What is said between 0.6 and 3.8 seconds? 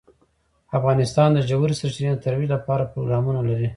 افغانستان د ژورې سرچینې د ترویج لپاره پروګرامونه لري.